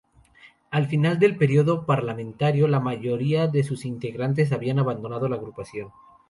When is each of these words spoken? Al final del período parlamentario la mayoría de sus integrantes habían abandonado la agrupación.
Al 0.71 0.87
final 0.87 1.19
del 1.19 1.37
período 1.37 1.85
parlamentario 1.85 2.67
la 2.67 2.79
mayoría 2.79 3.45
de 3.45 3.63
sus 3.63 3.85
integrantes 3.85 4.51
habían 4.51 4.79
abandonado 4.79 5.29
la 5.29 5.35
agrupación. 5.35 5.89